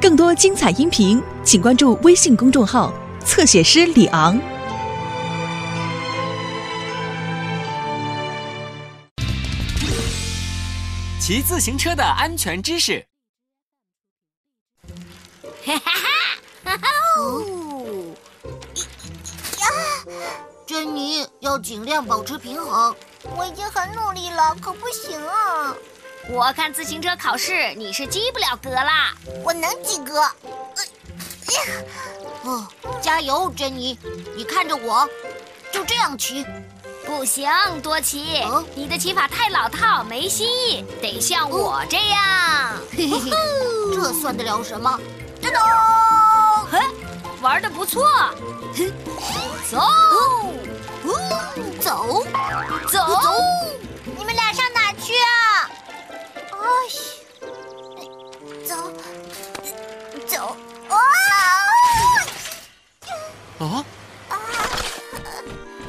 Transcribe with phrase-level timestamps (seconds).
[0.00, 2.92] 更多精彩音频，请关注微信公众号
[3.24, 4.38] “侧写师李昂”。
[11.18, 13.02] 骑自行车的安全知识。
[15.64, 15.92] 哈哈
[16.64, 16.78] 哈！
[17.18, 17.42] 哦，
[19.58, 19.66] 呀，
[20.66, 22.94] 珍妮要尽量保持平衡。
[23.34, 25.74] 我已经很努力了，可不行啊！
[26.28, 29.14] 我看自行车考试你是及不了格啦。
[29.44, 30.22] 我能及格。
[32.42, 32.66] 哦，
[33.00, 33.98] 加油，珍妮！
[34.36, 35.08] 你看着我，
[35.72, 36.44] 就这样骑。
[37.06, 37.50] 不行，
[37.82, 38.42] 多奇，
[38.74, 42.20] 你的骑法太老套，没新意，得像我这样。
[42.96, 43.30] 嘿嘿嘿，
[43.94, 44.98] 这算得了什么？
[45.42, 45.58] 噔噔，
[46.70, 46.80] 嘿，
[47.42, 48.02] 玩的不错。
[49.70, 49.80] 走，
[51.80, 52.24] 走，
[52.90, 53.08] 走，走！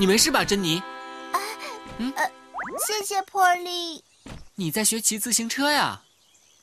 [0.00, 0.82] 你没事吧，珍妮？
[2.16, 2.30] 呃，
[2.86, 4.02] 谢谢珀利。
[4.54, 6.00] 你在学骑自行车呀？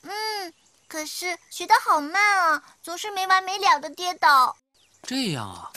[0.02, 0.52] 嗯，
[0.88, 4.56] 可是学的好慢啊，总是没完没了的跌倒。
[5.04, 5.70] 这样啊，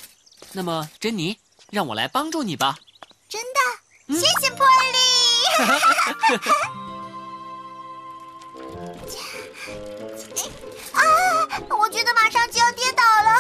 [0.54, 1.38] 那么珍妮，
[1.70, 2.80] 让我来帮助你吧。
[3.30, 3.60] 真的，
[4.20, 5.62] 谢谢珀利。
[10.94, 11.02] 啊，
[11.70, 13.38] 我觉得马上就要跌倒了。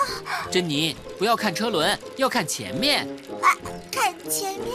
[0.52, 3.08] 珍妮，不要看车轮，要看前面。
[4.31, 4.71] 前面。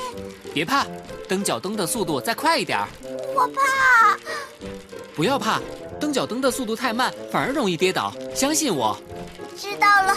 [0.53, 0.87] 别怕，
[1.27, 2.87] 蹬脚蹬的速度再快一点儿。
[3.35, 4.19] 我怕。
[5.15, 5.61] 不要怕，
[5.99, 8.13] 蹬脚蹬的速度太慢，反而容易跌倒。
[8.35, 8.97] 相信我。
[9.59, 10.17] 知道了。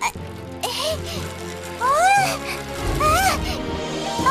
[0.00, 0.12] 哎，
[0.62, 0.68] 哎，
[1.80, 2.36] 哎，
[3.00, 3.56] 哎，
[4.26, 4.30] 啊！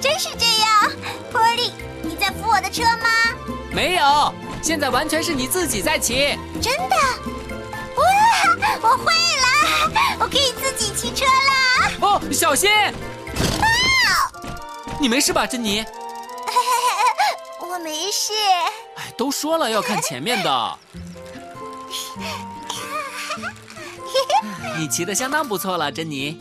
[0.00, 0.92] 真是这样。
[1.32, 3.08] 波利，你在扶我的车吗？
[3.72, 4.32] 没有，
[4.62, 6.38] 现在完全是你自己在骑。
[6.60, 6.96] 真的？
[7.96, 8.04] 哇，
[8.82, 11.90] 我会了，我可以自己骑车了！
[12.00, 12.70] 哦，小心！
[15.02, 15.84] 你没事吧，珍妮？
[17.60, 18.32] 我没事。
[18.94, 20.78] 哎，都说了要看前面的。
[24.78, 26.40] 你骑的相当不错了，珍妮。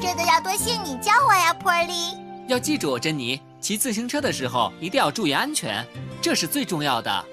[0.00, 2.16] 这个要多谢你教我呀，波利。
[2.48, 5.86] 要记住，珍妮，骑自行车的时候一定要注意安全，
[6.22, 7.24] 这是最重要的。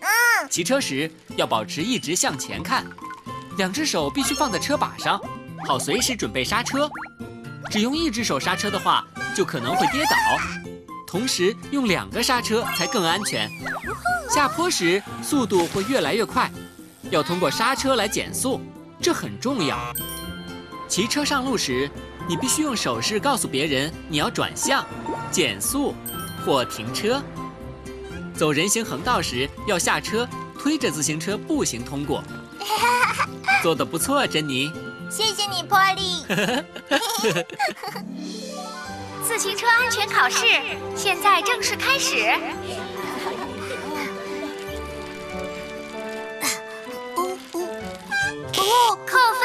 [0.00, 0.08] 嗯。
[0.48, 2.86] 骑车时要保持一直向前看，
[3.58, 5.20] 两只手必须放在车把上，
[5.68, 6.88] 好随时准备刹车。
[7.70, 10.16] 只用一只手刹车的话，就可能会跌倒。
[11.06, 13.48] 同时用两个刹车才更安全。
[14.28, 16.50] 下坡时速度会越来越快，
[17.10, 18.60] 要通过刹车来减速，
[19.00, 19.78] 这很重要。
[20.88, 21.90] 骑车上路时，
[22.28, 24.84] 你必须用手势告诉别人你要转向、
[25.30, 25.94] 减速
[26.44, 27.22] 或停车。
[28.34, 30.28] 走人行横道时要下车，
[30.58, 32.22] 推着自行车步行通过。
[33.62, 34.72] 做得不错，珍妮。
[35.08, 36.24] 谢谢你，波利。
[39.36, 40.46] 自行车安全考试
[40.94, 42.30] 现在正式开始。
[47.16, 47.68] 哦哦
[48.56, 48.98] 哦！
[49.04, 49.42] 扣分！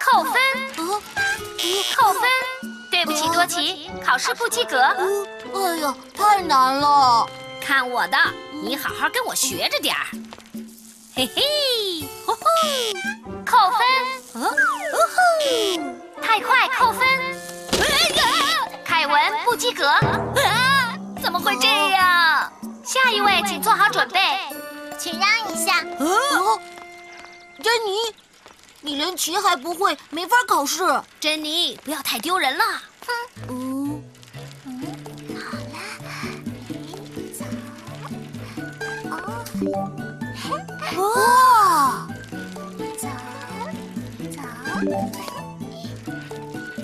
[0.00, 0.32] 扣分！
[1.94, 2.22] 扣分！
[2.90, 4.80] 对不起，多奇，考试不及格。
[4.80, 7.28] 哎呀，太难了！
[7.60, 8.16] 看我的，
[8.62, 10.06] 你好好跟我学着点儿。
[11.14, 12.08] 嘿嘿，
[13.44, 13.58] 扣
[14.32, 14.42] 分！
[14.42, 14.50] 哦
[15.12, 17.41] 呼，太快，扣分！
[23.44, 24.20] 请做好准备。
[24.98, 25.80] 请让一下。
[25.98, 26.60] 哦，
[27.62, 28.14] 珍妮，
[28.80, 30.82] 你连骑还不会，没法考试。
[31.20, 32.64] 珍妮，不要太丢人了。
[33.48, 34.02] 嗯，
[35.34, 35.76] 好了，
[37.32, 37.44] 走。
[39.10, 39.10] 哦，
[40.98, 42.06] 哇，
[42.98, 43.08] 走，
[44.30, 44.38] 走，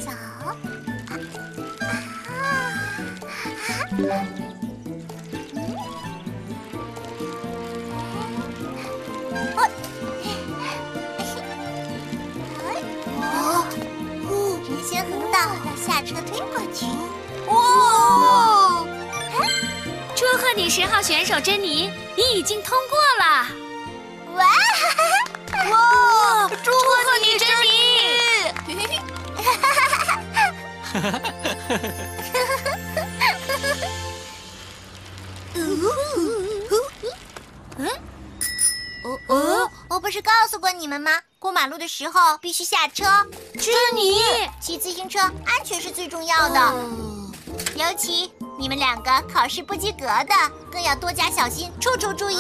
[0.01, 0.07] 走。
[2.29, 2.33] 啊！
[3.99, 4.47] 啊，
[14.69, 16.85] 人行横道要下车推过去。
[17.47, 17.53] 哇！
[20.15, 23.47] 祝贺你，十号选手珍妮，你已经通过了。
[24.35, 24.45] 哇！
[25.71, 26.49] 哇！
[26.63, 26.79] 祝贺
[27.23, 27.69] 你，珍妮！
[39.05, 41.10] 哦 哦，我不是告诉过你们吗？
[41.39, 43.05] 过马路的时候必须下车。
[43.60, 44.22] 珍妮，
[44.59, 47.31] 骑自行车安全是最重要的，嗯
[47.77, 50.34] 尤其你们两个考试不及格的，
[50.72, 52.39] 更要多加小心，处处注意。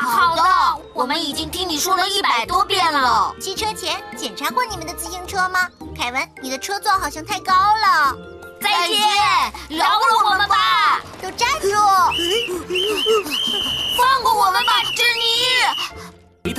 [0.00, 3.34] 好的，我们已经听你说了一百多遍了。
[3.38, 5.68] 骑车前检查过你们的自行车吗？
[5.94, 8.16] 凯文，你的车座好像太高了。
[8.62, 8.98] 再见，
[9.78, 11.02] 饶了我们吧！
[11.20, 11.68] 都站住！
[13.98, 16.54] 放过我们吧，珍妮。